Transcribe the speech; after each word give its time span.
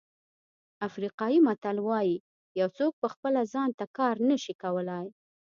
افریقایي 0.87 1.39
متل 1.47 1.77
وایي 1.87 2.15
یو 2.59 2.67
څوک 2.77 2.93
په 3.01 3.07
خپله 3.13 3.41
ځان 3.53 3.69
ته 3.79 3.85
کار 3.97 4.15
نه 4.29 4.37
شي 4.43 4.53
کولای. 4.63 5.07